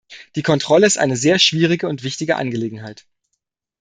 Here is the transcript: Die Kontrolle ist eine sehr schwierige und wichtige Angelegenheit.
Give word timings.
Die 0.35 0.41
Kontrolle 0.41 0.87
ist 0.87 0.97
eine 0.97 1.15
sehr 1.15 1.37
schwierige 1.37 1.87
und 1.87 2.01
wichtige 2.01 2.35
Angelegenheit. 2.35 3.05